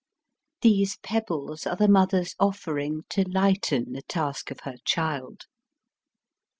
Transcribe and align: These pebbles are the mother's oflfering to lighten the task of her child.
These 0.63 0.97
pebbles 1.03 1.67
are 1.67 1.75
the 1.75 1.87
mother's 1.87 2.33
oflfering 2.41 3.07
to 3.09 3.21
lighten 3.29 3.91
the 3.93 4.01
task 4.01 4.49
of 4.49 4.61
her 4.61 4.77
child. 4.83 5.45